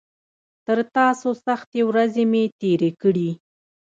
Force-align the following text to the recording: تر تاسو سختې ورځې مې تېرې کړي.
تر 0.65 0.77
تاسو 0.95 1.29
سختې 1.45 1.81
ورځې 1.89 2.23
مې 2.31 2.43
تېرې 2.61 2.91
کړي. 3.01 3.29